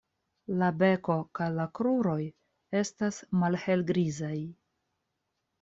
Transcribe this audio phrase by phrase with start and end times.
[0.61, 2.17] La beko kaj la kruroj
[2.81, 4.35] estas malhelgrizaj.